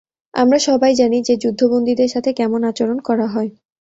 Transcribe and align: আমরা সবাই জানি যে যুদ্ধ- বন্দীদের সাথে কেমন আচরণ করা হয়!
আমরা 0.33 0.59
সবাই 0.61 0.91
জানি 0.95 1.17
যে 1.21 1.33
যুদ্ধ- 1.37 1.69
বন্দীদের 1.71 2.09
সাথে 2.09 2.31
কেমন 2.33 2.61
আচরণ 2.63 2.97
করা 2.99 3.27
হয়! 3.27 3.49